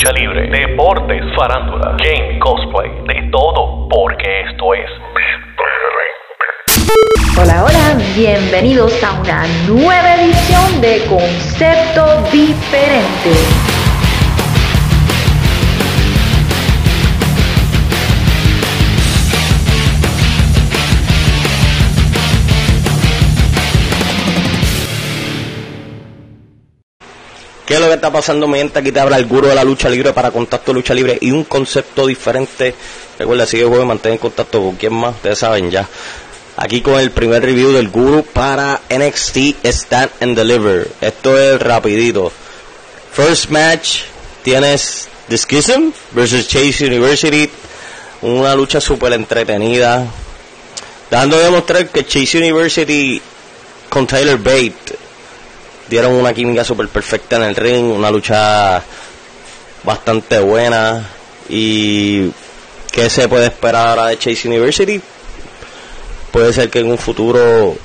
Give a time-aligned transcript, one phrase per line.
[0.00, 4.90] lucha libre, deportes, farándula, game, cosplay, de todo, porque esto es
[7.38, 13.69] Hola, hola, bienvenidos a una nueva edición de Concepto Diferente.
[27.70, 28.80] ¿Qué es lo que está pasando, mi gente?
[28.80, 31.44] Aquí te habla el gurú de la lucha libre para Contacto Lucha Libre y un
[31.44, 32.74] concepto diferente.
[33.16, 35.88] Recuerda, sigue juego mantén en contacto con quien más, ustedes saben ya.
[36.56, 40.90] Aquí con el primer review del gurú para NXT Stand and Deliver.
[41.00, 42.32] Esto es rapidito.
[43.12, 44.00] First match,
[44.42, 47.48] tienes The Schism versus Chase University.
[48.22, 50.08] Una lucha súper entretenida.
[51.08, 53.22] Dando a demostrar que Chase University
[53.88, 54.98] con Tyler Bate
[55.90, 58.80] dieron una química súper perfecta en el ring, una lucha
[59.82, 61.04] bastante buena
[61.48, 62.30] y
[62.92, 65.02] ¿qué se puede esperar ahora de Chase University?
[66.30, 67.76] Puede ser que en un futuro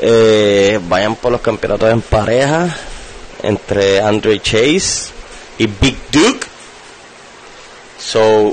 [0.00, 2.76] eh, vayan por los campeonatos en pareja
[3.44, 5.10] entre Andre Chase
[5.58, 6.44] y Big Duke.
[8.00, 8.52] So,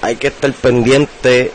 [0.00, 1.52] hay que estar pendiente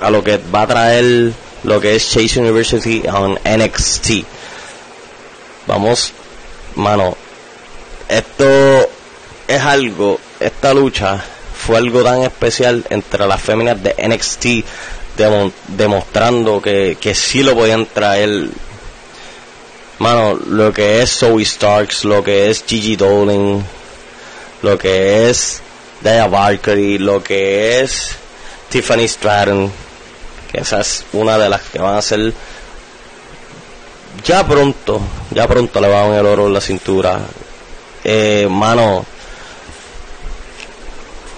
[0.00, 1.32] a lo que va a traer
[1.64, 4.35] lo que es Chase University on NXT.
[5.66, 6.12] Vamos,
[6.76, 7.16] mano,
[8.08, 8.88] esto
[9.48, 11.22] es algo, esta lucha
[11.56, 14.64] fue algo tan especial entre las féminas de NXT,
[15.18, 18.48] demo- demostrando que, que sí lo podían traer.
[19.98, 23.64] Mano, lo que es Zoe Starks, lo que es Gigi Dolan,
[24.62, 25.62] lo que es
[26.02, 28.10] Daya Valkyrie, lo que es
[28.68, 29.72] Tiffany Stratton,
[30.52, 32.32] que esa es una de las que van a ser
[34.24, 35.00] ya pronto,
[35.30, 37.20] ya pronto le van el oro en la cintura.
[38.04, 39.04] Eh, mano,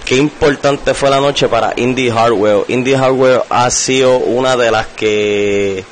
[0.05, 2.65] qué importante fue la noche para Indie Hardware.
[2.67, 5.83] Indie Hardware ha sido una de las que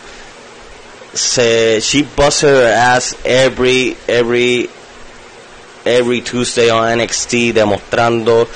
[1.14, 4.70] se she busts her ass every every
[5.84, 8.48] every Tuesday on NXT demostrando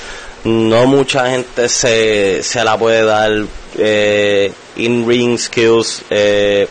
[0.44, 3.30] no mucha gente se, se la puede dar
[3.78, 6.68] eh, in ring skills eh,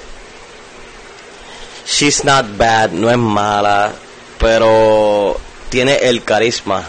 [1.92, 3.92] she's not bad no es mala
[4.40, 5.38] pero
[5.70, 6.84] tiene el carisma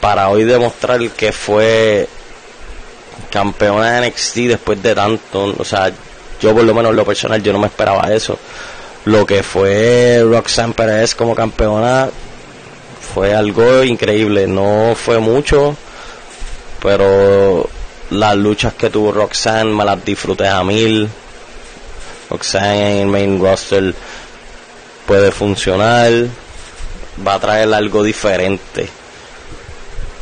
[0.00, 2.08] para hoy demostrar que fue
[3.30, 5.54] campeona de NXT después de tanto.
[5.58, 5.92] O sea
[6.40, 8.38] yo por lo menos en lo personal yo no me esperaba eso.
[9.04, 12.08] Lo que fue Roxanne Perez como campeona
[13.14, 14.46] fue algo increíble.
[14.46, 15.76] No fue mucho
[16.82, 17.68] pero
[18.08, 21.10] las luchas que tuvo Roxanne me las disfruté a mil
[22.30, 23.94] Roxanne en el main roster
[25.06, 26.10] puede funcionar
[27.26, 28.88] va a traer algo diferente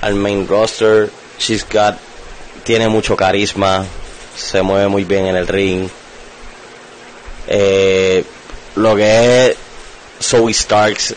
[0.00, 1.10] al main roster.
[1.38, 1.96] She's got
[2.64, 3.84] tiene mucho carisma
[4.38, 5.88] se mueve muy bien en el ring.
[7.48, 8.24] Eh,
[8.76, 9.56] lo que es
[10.22, 11.14] Zoe Starks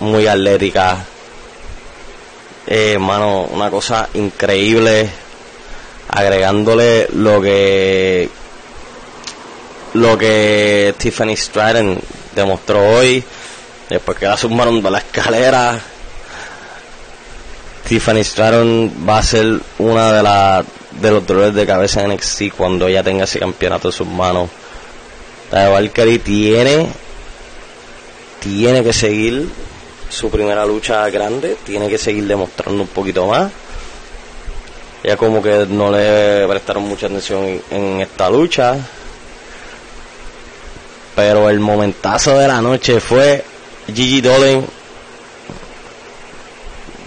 [0.00, 1.04] muy atlética.
[2.66, 5.08] Eh, mano una cosa increíble
[6.08, 8.28] agregándole lo que
[9.96, 11.98] lo que Tiffany Stratton
[12.34, 13.22] demostró hoy
[13.88, 15.80] después que la sumaron de la escalera
[17.86, 20.64] Tiffany Stratton va a ser una de las
[21.00, 24.48] de los dolores de cabeza en NXT cuando ella tenga ese campeonato en sus manos.
[25.52, 26.88] La de Valkyrie tiene
[28.40, 29.48] tiene que seguir
[30.08, 33.52] su primera lucha grande tiene que seguir demostrando un poquito más.
[35.04, 38.76] Ella como que no le prestaron mucha atención en, en esta lucha
[41.16, 43.44] pero el momentazo de la noche fue
[43.86, 44.64] Gigi Dolan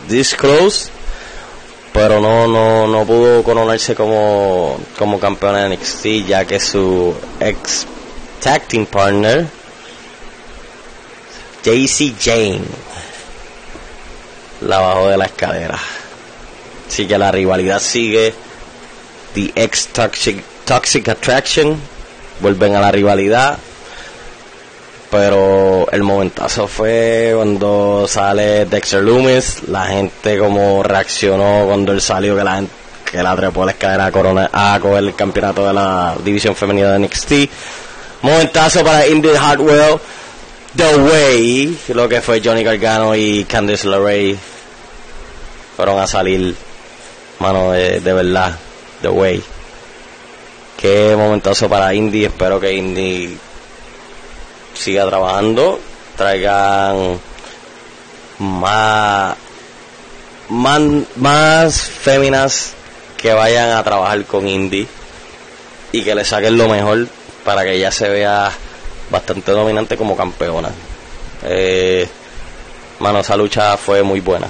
[0.10, 0.90] this close
[1.94, 7.86] pero no no no pudo coronarse como como campeona de NXT ya que su ex
[8.42, 9.48] tag team partner
[11.64, 12.62] JC Jane
[14.62, 15.80] la bajó de la escalera.
[16.88, 18.34] Así que la rivalidad sigue.
[19.34, 21.80] The ex toxic toxic attraction
[22.40, 23.60] vuelven a la rivalidad
[25.10, 32.36] pero el momentazo fue cuando sale Dexter Loomis, la gente como reaccionó cuando él salió
[32.36, 32.72] que la gente,
[33.10, 36.92] que la trepó la escalera a, corona, a coger el campeonato de la división femenina
[36.92, 37.32] de NXT.
[38.22, 40.00] Momentazo para Indy Hardwell,
[40.76, 44.38] The Way, lo que fue Johnny Gargano y Candice LeRae
[45.76, 46.56] fueron a salir,
[47.40, 48.56] mano, de, de verdad,
[49.02, 49.44] The Way.
[50.78, 53.38] Qué momentazo para Indy, espero que Indy
[54.80, 55.80] siga trabajando,
[56.16, 57.20] traigan
[58.40, 59.36] más,
[60.48, 60.82] más,
[61.18, 62.74] más féminas
[63.18, 64.88] que vayan a trabajar con Indy
[65.92, 67.08] y que le saquen lo mejor
[67.44, 68.52] para que ella se vea
[69.10, 70.70] bastante dominante como campeona.
[71.44, 72.08] Eh,
[73.00, 74.48] mano, esa lucha fue muy buena.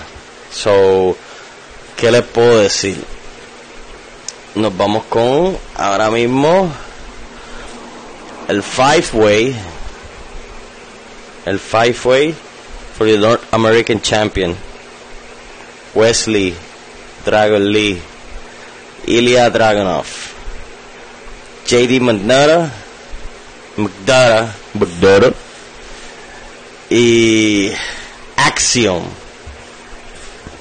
[0.53, 1.15] So,
[1.97, 3.03] ¿qué les puedo decir?
[4.53, 6.71] Nos vamos con ahora mismo
[8.47, 9.55] el Five Way.
[11.45, 12.36] El Five Way
[12.97, 14.56] for the North American Champion.
[15.94, 16.53] Wesley,
[17.25, 18.00] Dragon Lee,
[19.07, 20.06] Ilya Dragunov,
[21.65, 22.69] JD McNara,
[23.77, 25.33] McDara, McDara
[26.89, 27.71] y
[28.36, 29.03] Axiom.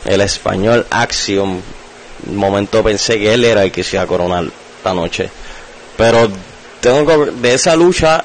[0.05, 1.61] El español Axiom.
[2.27, 4.45] Un momento pensé que él era el que se iba a coronar
[4.77, 5.31] esta noche.
[5.97, 6.31] Pero
[6.81, 8.25] tengo de esa lucha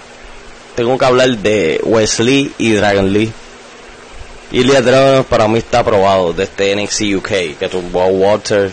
[0.75, 3.31] tengo que hablar de Wesley y Dragon Lee.
[4.51, 8.69] Ilya Dragon para mí está aprobado de este NXT UK que tuvo a Walter,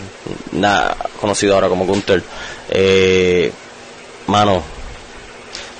[0.51, 2.21] nada, conocido ahora como Gunther.
[2.69, 3.51] Eh,
[4.27, 4.61] mano,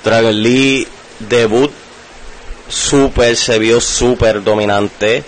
[0.04, 0.86] Dragon Lee
[1.20, 1.70] debut
[2.68, 5.22] super, se vio super dominante.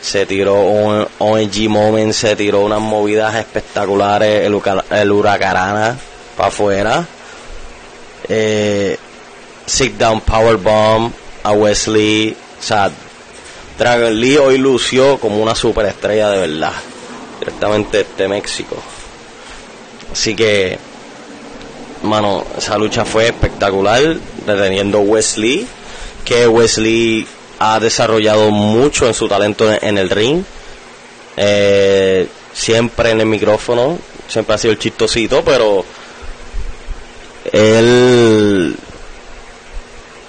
[0.00, 4.60] Se tiró un ONG Moment, se tiró unas movidas espectaculares, el,
[4.90, 5.96] el huracarana
[6.36, 7.06] para afuera.
[8.28, 8.96] Eh,
[9.68, 11.12] sit down power bomb
[11.42, 12.90] a Wesley, o sea,
[13.78, 16.72] Dragon Lee hoy lució como una superestrella de verdad,
[17.38, 18.76] directamente de México.
[20.10, 20.78] Así que,
[22.02, 24.16] mano, esa lucha fue espectacular,
[24.46, 25.66] deteniendo Wesley,
[26.24, 27.26] que Wesley
[27.60, 30.42] ha desarrollado mucho en su talento en, el ring,
[31.36, 33.98] eh, siempre en el micrófono,
[34.28, 35.84] siempre ha sido el chistosito, pero
[37.52, 38.07] él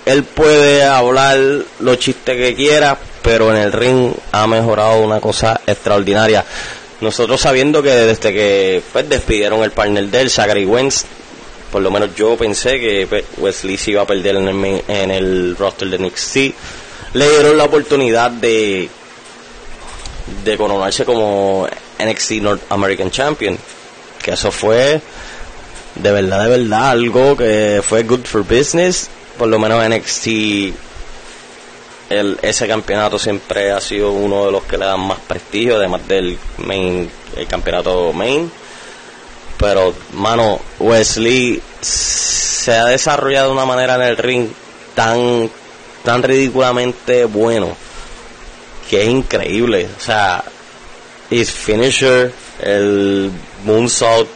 [0.09, 1.37] él puede hablar
[1.79, 6.43] los chistes que quiera, pero en el ring ha mejorado una cosa extraordinaria.
[7.01, 11.05] Nosotros sabiendo que desde que pues, despidieron el partner del Zachary Wentz,
[11.71, 15.11] por lo menos yo pensé que pues, Wesley se iba a perder en el, en
[15.11, 16.35] el roster de NXT,
[17.13, 18.89] le dieron la oportunidad de
[20.43, 21.67] de coronarse como
[22.03, 23.57] NXT North American Champion,
[24.23, 24.99] que eso fue
[25.95, 29.09] de verdad, de verdad, algo que fue good for business.
[29.39, 30.27] Por lo menos NXT,
[32.09, 36.05] el, ese campeonato siempre ha sido uno de los que le dan más prestigio, además
[36.09, 38.51] del main, el campeonato main.
[39.57, 44.49] Pero, mano, Wesley se ha desarrollado de una manera en el ring
[44.93, 45.49] tan,
[46.03, 47.77] tan ridículamente bueno
[48.89, 49.87] que es increíble.
[49.97, 50.43] O sea,
[51.29, 53.31] his finisher, el
[53.63, 54.27] moonsault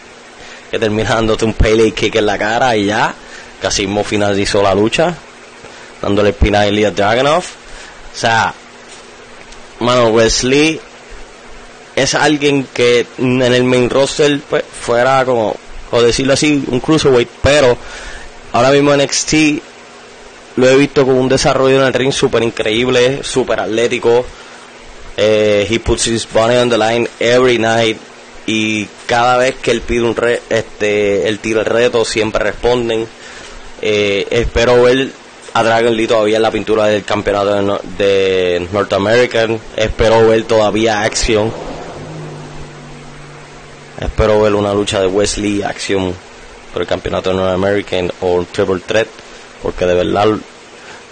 [0.71, 3.13] que termina dándote un pele kick en la cara y ya,
[3.63, 5.15] casi mismo finalizó la lucha,
[6.01, 7.45] dándole el pin a Ilya Dragunov.
[7.45, 8.53] O sea,
[9.79, 10.81] mano, Wesley
[11.95, 15.55] es alguien que en el main roster pues, fuera como,
[15.91, 17.77] o decirlo así, un cruiserweight, pero
[18.51, 19.33] ahora mismo en NXT
[20.57, 24.25] lo he visto con un desarrollo en el ring súper increíble, súper atlético.
[25.15, 27.97] Eh, he puts his body on the line every night
[28.45, 33.07] y cada vez que él pide un re, este él tira el reto siempre responden
[33.85, 35.09] Eh, espero ver
[35.53, 39.59] a Dragon Lee todavía en la pintura del campeonato de, no- de North American.
[39.75, 41.51] Espero ver todavía acción.
[43.99, 46.13] Espero ver una lucha de Wesley acción
[46.71, 49.07] por el campeonato de North American o Triple Threat
[49.61, 50.25] porque de verdad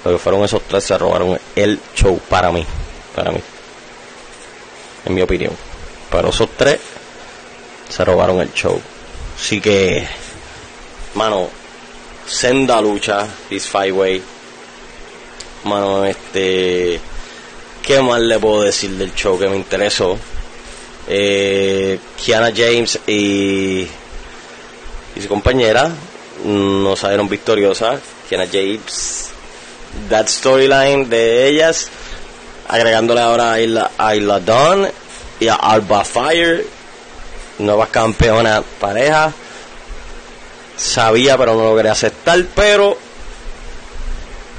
[0.04, 2.66] lo que fueron esos tres se robaron el show para mí
[3.16, 3.40] para mí
[5.06, 5.52] en mi opinión.
[6.10, 6.80] Pero esos tres
[7.90, 8.80] se robaron el show.
[9.38, 10.08] Así que,
[11.16, 11.50] mano,
[12.32, 14.22] senda lucha, this five way.
[15.66, 17.00] Mano, este,
[17.84, 20.18] ¿qué más le puedo decir del show que me interesó?
[21.08, 23.82] Eh, Kiana James y,
[25.16, 25.92] y su compañera
[26.46, 28.00] no salieron victoriosas.
[28.30, 29.30] Kiana James,
[30.10, 31.90] that storyline de ellas,
[32.68, 34.88] agregándole ahora a Isla, a Isla Dawn
[35.40, 36.66] y a Alba Fire
[37.62, 39.32] nuevas campeonas pareja.
[40.82, 42.44] Sabía, pero no lo quería aceptar.
[42.56, 42.98] Pero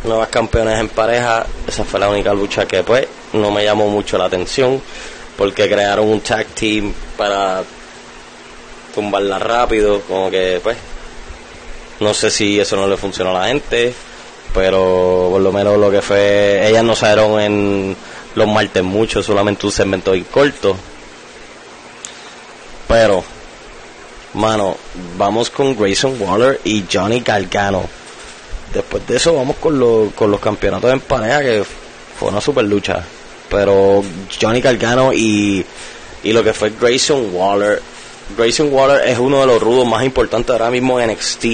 [0.04, 4.16] nuevas campeonas en pareja, esa fue la única lucha que, pues, no me llamó mucho
[4.18, 4.80] la atención.
[5.36, 7.64] Porque crearon un tag team para
[8.94, 10.00] tumbarla rápido.
[10.02, 10.76] Como que, pues,
[11.98, 13.92] no sé si eso no le funcionó a la gente.
[14.54, 17.96] Pero por lo menos lo que fue, ellas no salieron en
[18.36, 20.76] los martes mucho, solamente un segmento y corto.
[22.86, 23.24] Pero,
[24.34, 24.76] mano,
[25.16, 27.84] vamos con Grayson Waller y Johnny Gargano.
[28.72, 31.64] Después de eso vamos con, los con los campeonatos en pareja que
[32.18, 33.04] fue una super lucha.
[33.50, 34.02] pero
[34.40, 35.64] Johnny Gargano y,
[36.22, 37.82] y lo que fue Grayson Waller.
[38.36, 41.44] Grayson Waller es uno de los rudos más importantes ahora mismo en NXT.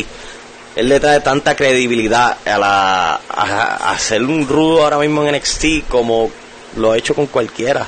[0.77, 6.31] Él le trae tanta credibilidad a, la, a, un rudo ahora mismo en NXT como
[6.77, 7.85] lo ha hecho con cualquiera.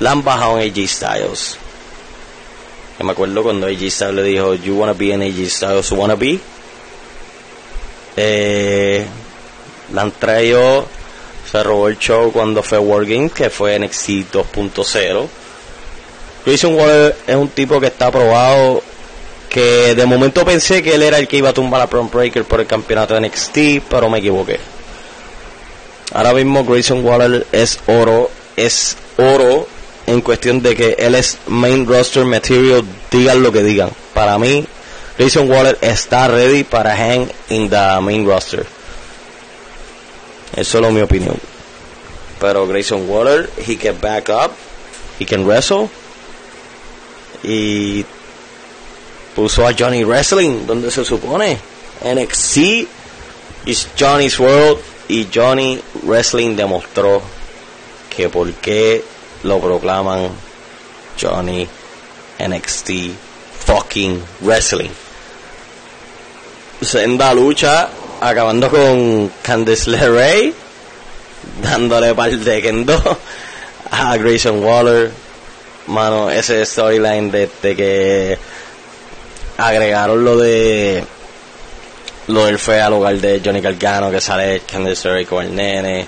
[0.00, 1.58] La han bajado en AJ Styles.
[2.98, 6.16] Yo me acuerdo cuando AJ Styles le dijo, You wanna be an AJ Styles wanna
[6.16, 6.40] be?
[8.16, 9.06] Eh,
[9.94, 10.86] la han traído,
[11.50, 15.28] se robó el show cuando fue Wargame, que fue NXT 2.0.
[16.44, 18.82] Grayson Waller es un tipo que está aprobado,
[19.48, 22.44] que de momento pensé que él era el que iba a tumbar a Prom Breaker
[22.44, 24.58] por el campeonato de NXT, pero me equivoqué.
[26.12, 29.68] Ahora mismo Grayson Waller es oro, es oro
[30.08, 33.90] en cuestión de que él es main roster material, digan lo que digan.
[34.14, 34.66] Para mí,
[35.18, 38.64] Grayson Waller está ready para hang in the main roster.
[40.56, 41.36] Es solo mi opinión.
[42.40, 44.52] Pero Grayson Waller, he can back up,
[45.18, 45.90] he can wrestle.
[47.42, 48.06] Y
[49.36, 51.58] puso a Johnny Wrestling, donde se supone.
[52.02, 52.56] NXT
[53.66, 54.78] is Johnny's World.
[55.08, 57.20] Y Johnny Wrestling demostró
[58.14, 59.04] que por qué
[59.44, 60.30] lo proclaman
[61.20, 61.68] Johnny
[62.38, 62.90] NXT
[63.66, 64.90] fucking Wrestling.
[66.80, 67.88] Senda lucha
[68.20, 70.52] acabando con Candice LeRae
[71.62, 73.18] dándole par de kendo
[73.90, 75.10] a Grayson Waller
[75.86, 78.38] mano ese storyline de, de que
[79.56, 81.04] agregaron lo de
[82.28, 86.06] lo del fue al hogar de Johnny Gargano que sale Candice LeRae con el nene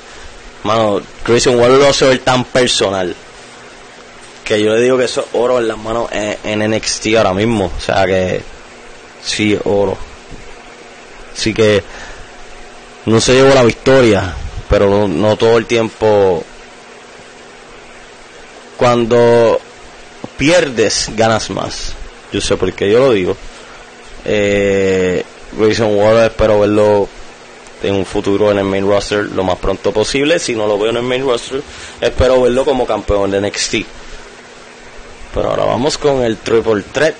[0.64, 3.14] mano Grayson Waller lo ver tan personal
[4.44, 7.70] que yo le digo que eso es oro en las manos en, NXT ahora mismo
[7.76, 8.42] o sea que
[9.22, 9.96] sí oro
[11.40, 11.82] Así que
[13.06, 14.34] no se llevó la victoria,
[14.68, 16.44] pero no, no todo el tiempo.
[18.76, 19.58] Cuando
[20.36, 21.94] pierdes, ganas más.
[22.30, 23.36] Yo sé por qué yo lo digo.
[24.26, 27.08] Eh, Grayson espero verlo
[27.82, 30.38] en un futuro en el main roster lo más pronto posible.
[30.38, 31.62] Si no lo veo en el main roster,
[32.00, 33.74] espero verlo como campeón de NXT.
[35.34, 37.14] Pero ahora vamos con el triple threat.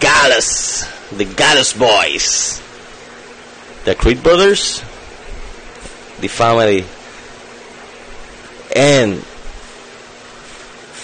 [0.00, 0.84] Gallus,
[1.16, 2.60] the Gallus Boys.
[3.84, 4.82] The Creed Brothers,
[6.20, 6.84] The Family.
[8.74, 9.22] And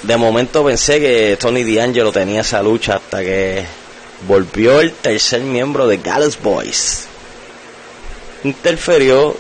[0.02, 3.64] de momento pensé que Tony D'Angelo tenía esa lucha hasta que
[4.28, 7.06] volvió el tercer miembro de Gallus Boys.
[8.44, 9.36] Interferió,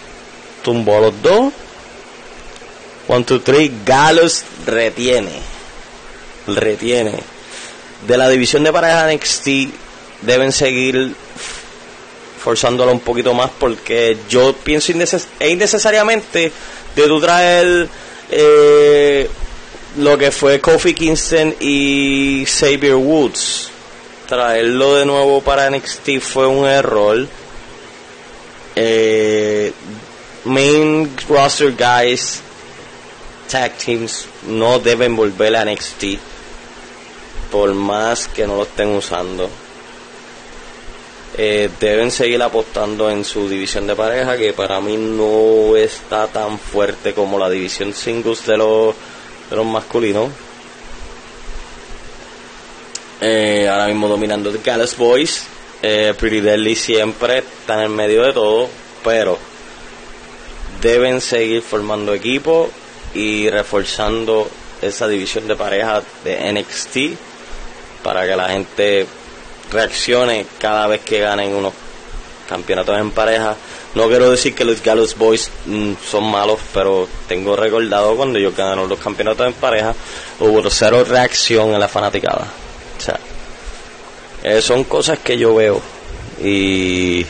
[0.62, 1.52] tumbó a los dos.
[3.06, 3.70] One, two, three.
[3.84, 5.32] Gallus retiene.
[6.46, 7.14] Retiene.
[8.06, 9.48] De la división de pareja NXT
[10.22, 11.14] deben seguir
[12.42, 14.92] forzándolo un poquito más porque yo pienso
[15.40, 16.52] e innecesariamente
[16.94, 17.88] de tú traer
[18.30, 19.30] eh,
[19.96, 23.70] lo que fue Kofi Kingston y Xavier Woods
[24.28, 27.26] traerlo de nuevo para NXT fue un error
[28.76, 29.72] eh,
[30.44, 32.42] main roster guys
[33.48, 36.18] tag teams no deben volver a NXT
[37.50, 39.48] por más que no lo estén usando.
[41.36, 46.58] Eh, deben seguir apostando en su división de pareja que para mí no está tan
[46.58, 48.94] fuerte como la división singles de los,
[49.50, 50.30] de los masculinos.
[53.20, 55.46] Eh, ahora mismo dominando The Gallus Boys
[55.86, 58.68] eh, Pretty Deadly siempre está en el medio de todo
[59.04, 59.38] pero
[60.80, 62.70] deben seguir formando equipo
[63.12, 64.48] y reforzando
[64.80, 67.18] esa división de pareja de NXT
[68.02, 69.06] para que la gente
[69.70, 71.74] reaccione cada vez que ganen unos
[72.48, 73.56] campeonatos en pareja.
[73.94, 78.56] No quiero decir que los Gallus Boys mm, son malos, pero tengo recordado cuando ellos
[78.56, 79.94] ganaron los campeonatos en pareja,
[80.40, 82.46] hubo cero reacción en la fanaticada.
[82.98, 83.33] O
[84.44, 85.80] eh, son cosas que yo veo
[86.42, 87.24] y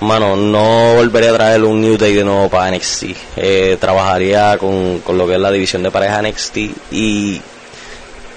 [0.00, 3.04] mano, no volvería a traer un New Day de nuevo para NXT.
[3.36, 6.56] Eh, trabajaría con, con, lo que es la división de pareja NXT
[6.92, 7.40] y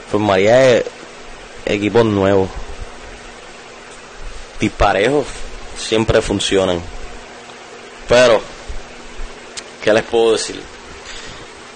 [0.09, 0.81] formaría
[1.65, 2.49] equipos nuevos.
[4.59, 5.27] Disparejos
[5.77, 6.79] siempre funcionan.
[8.07, 8.41] Pero,
[9.83, 10.61] ¿qué les puedo decir?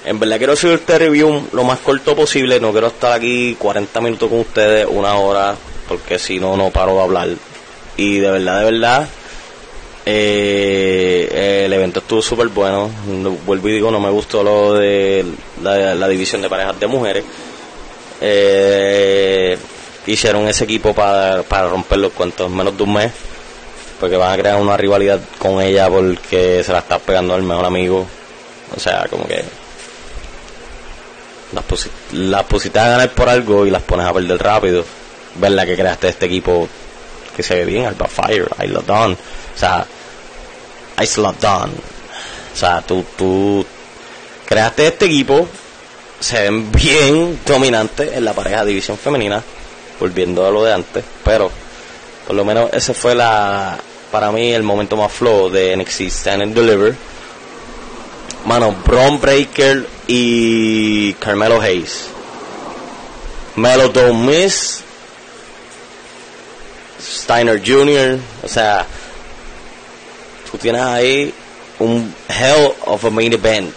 [0.06, 2.60] En verdad quiero hacer este review lo más corto posible.
[2.60, 5.56] No quiero estar aquí 40 minutos con ustedes, una hora,
[5.88, 7.30] porque si no, no paro de hablar.
[7.98, 9.08] Y de verdad, de verdad,
[10.06, 12.92] eh, el evento estuvo súper bueno.
[13.48, 15.26] Vuelvo y digo, no me gustó lo de
[15.64, 17.24] la, la división de parejas de mujeres.
[18.22, 19.58] Eh,
[20.06, 23.12] hicieron ese equipo para, para romper los cuentos en menos de un mes.
[24.00, 27.66] Porque van a crear una rivalidad con ella porque se la está pegando el mejor
[27.66, 28.06] amigo.
[28.76, 29.44] O sea, como que
[31.54, 34.84] las, pusi- las pusiste a ganar por algo y las pones a perder rápido.
[35.36, 36.68] Ver la que creaste este equipo
[37.36, 39.14] que se ve bien, Alba Fire, Isla Dawn.
[39.14, 39.86] O sea,
[41.02, 41.72] Isla Dawn.
[42.54, 43.66] O sea, tú, tú
[44.46, 45.48] creaste este equipo,
[46.20, 49.44] se ven bien dominantes en la pareja división femenina,
[50.00, 51.52] volviendo a lo de antes, pero
[52.26, 53.78] por lo menos ese fue la
[54.12, 56.96] para mí el momento más flow de NXT Stand and Deliver.
[58.46, 62.10] Mano, Braun Breaker y Carmelo Hayes.
[63.56, 64.84] Melo Miss.
[67.02, 68.20] Steiner Jr.
[68.44, 68.86] O sea,
[70.52, 71.34] tú tienes ahí
[71.80, 73.74] un hell of a main event.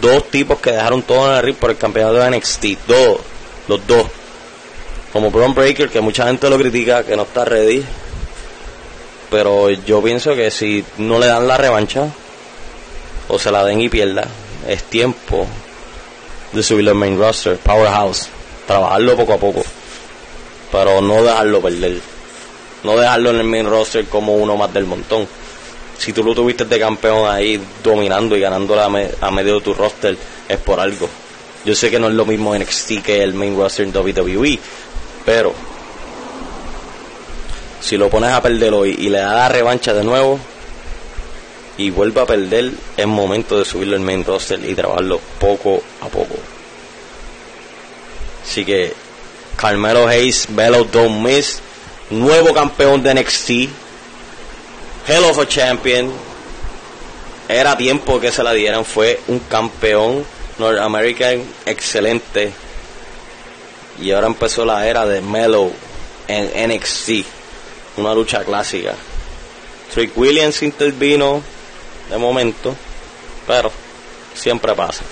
[0.00, 2.64] Dos tipos que dejaron todo en el ring por el campeonato de NXT.
[2.86, 3.20] Dos.
[3.68, 4.06] Los dos.
[5.14, 7.82] Como Braun Breaker, que mucha gente lo critica, que no está ready.
[9.30, 12.08] Pero yo pienso que si no le dan la revancha,
[13.28, 14.26] o se la den y pierda,
[14.68, 15.46] es tiempo
[16.52, 18.28] de subirlo al main roster, powerhouse,
[18.66, 19.62] trabajarlo poco a poco,
[20.70, 22.00] pero no dejarlo perder,
[22.82, 25.26] no dejarlo en el main roster como uno más del montón.
[25.98, 29.72] Si tú lo tuviste de campeón ahí dominando y ganando a, a medio de tu
[29.72, 30.16] roster,
[30.48, 31.08] es por algo.
[31.64, 34.58] Yo sé que no es lo mismo NXT que el main roster en WWE,
[35.24, 35.54] pero
[37.80, 40.38] si lo pones a perder hoy y le da la revancha de nuevo,
[41.78, 46.08] y vuelve a perder, es momento de subirlo al main roster y trabajarlo poco a
[46.08, 46.36] poco.
[48.44, 48.92] Así que
[49.56, 51.60] Carmelo Hayes, Melo Don't Miss,
[52.10, 53.50] nuevo campeón de NXT,
[55.08, 56.12] Hell of a Champion.
[57.48, 60.24] Era tiempo que se la dieran, fue un campeón
[60.58, 62.52] North American excelente.
[64.00, 65.70] Y ahora empezó la era de Melo
[66.28, 67.26] en NXT,
[67.96, 68.94] una lucha clásica.
[69.92, 71.42] Trick Williams intervino
[72.12, 72.76] de momento,
[73.46, 73.72] pero
[74.34, 75.02] siempre pasa.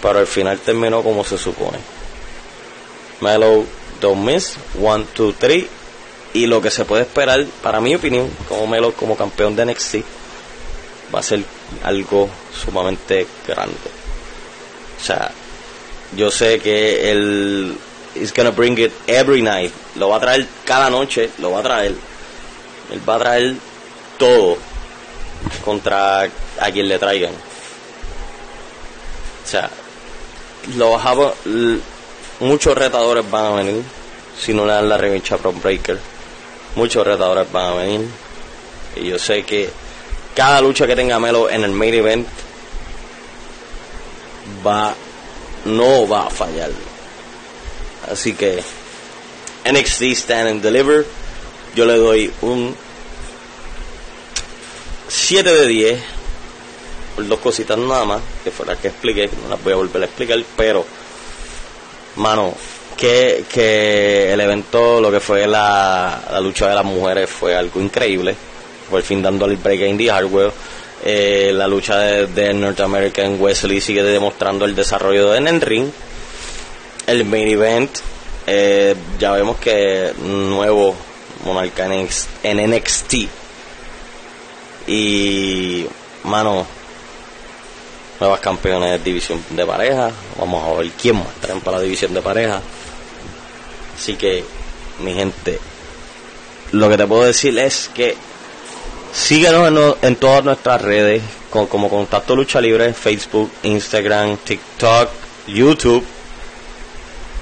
[0.00, 1.78] Pero al final terminó como se supone.
[3.20, 3.64] Melo
[4.00, 5.64] Don't Miss, 1, 2, 3.
[6.34, 9.96] Y lo que se puede esperar, para mi opinión, como Melo como campeón de NXT,
[11.12, 11.44] va a ser
[11.82, 12.28] algo
[12.64, 13.74] sumamente grande.
[15.00, 15.30] O sea,
[16.16, 17.76] yo sé que él
[18.14, 19.72] is gonna bring it every night.
[19.96, 21.94] Lo va a traer cada noche, lo va a traer.
[22.92, 23.56] Él va a traer
[24.18, 24.56] todo
[25.62, 27.32] contra a quien le traigan.
[29.44, 29.70] O sea,
[30.76, 31.00] los
[31.46, 31.78] l-
[32.40, 33.82] muchos retadores van a venir
[34.40, 35.98] si no le dan la revancha a Bron Breaker.
[36.76, 38.06] Muchos retadores van a venir.
[38.96, 39.70] Y yo sé que
[40.34, 42.26] cada lucha que tenga Melo en el main event
[44.66, 44.94] va
[45.64, 46.70] no va a fallar.
[48.10, 48.62] Así que
[49.70, 51.06] NXT Stand and Deliver
[51.74, 52.74] yo le doy un
[55.32, 56.02] 7 de 10
[57.16, 60.02] por dos cositas nada más que fue las que expliqué, no las voy a volver
[60.02, 60.84] a explicar, pero
[62.16, 62.54] mano,
[62.98, 67.80] que, que el evento, lo que fue la, la lucha de las mujeres fue algo
[67.80, 68.36] increíble,
[68.90, 70.52] por fin dando el break a Indie Hardware.
[71.02, 75.90] Eh, la lucha de, de North American Wesley sigue demostrando el desarrollo de en ring.
[77.06, 77.90] El main event,
[78.46, 80.94] eh, ya vemos que nuevo
[81.42, 83.41] Monarca en NXT.
[84.86, 85.86] Y,
[86.24, 86.66] mano,
[88.20, 90.10] nuevas campeones de división de pareja.
[90.38, 92.60] Vamos a ver quién más traen para la división de pareja.
[93.96, 94.44] Así que,
[95.00, 95.58] mi gente,
[96.72, 98.16] lo que te puedo decir es que
[99.12, 105.10] síguenos en, todas nuestras redes, como Contacto Lucha Libre, Facebook, Instagram, TikTok,
[105.48, 106.04] YouTube.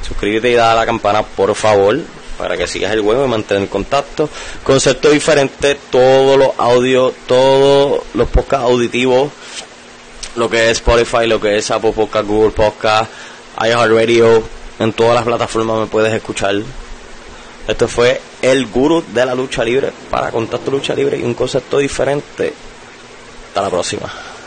[0.06, 2.00] Suscríbete y da a la campana, por favor,
[2.40, 4.30] para que sigas el juego y mantener contacto.
[4.64, 9.30] Concepto diferente, todos los audios, todos los podcasts auditivos,
[10.36, 13.10] lo que es Spotify, lo que es Apple Podcast, Google Podcast,
[13.62, 14.42] iHeartRadio,
[14.78, 16.54] en todas las plataformas me puedes escuchar.
[17.68, 21.76] Esto fue el gurú de la lucha libre para Contacto Lucha Libre y un concepto
[21.76, 22.54] diferente.
[23.48, 24.29] Hasta la próxima.